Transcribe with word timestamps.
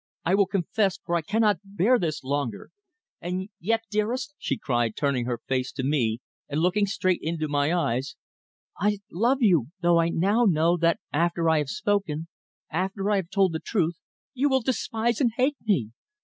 I 0.25 0.33
will 0.33 0.47
confess, 0.47 0.97
for 0.97 1.13
I 1.13 1.21
cannot 1.21 1.59
bear 1.63 1.99
this 1.99 2.23
longer. 2.23 2.71
And 3.21 3.49
yet, 3.59 3.83
dearest," 3.91 4.33
she 4.39 4.57
cried, 4.57 4.95
turning 4.95 5.25
her 5.25 5.37
face 5.37 5.71
to 5.73 5.83
me 5.83 6.21
and 6.49 6.59
looking 6.59 6.87
straight 6.87 7.19
into 7.21 7.47
my 7.47 7.71
eyes, 7.71 8.15
"I 8.79 9.01
love 9.11 9.43
you, 9.43 9.67
though 9.83 9.99
I 9.99 10.09
now 10.09 10.45
know 10.45 10.75
that 10.77 10.97
after 11.13 11.51
I 11.51 11.59
have 11.59 11.69
spoken 11.69 12.27
after 12.71 13.11
I 13.11 13.17
have 13.17 13.29
told 13.29 13.53
the 13.53 13.59
truth 13.59 13.99
you 14.33 14.49
will 14.49 14.61
despise 14.63 15.21
and 15.21 15.33
hate 15.37 15.57
me! 15.63 15.91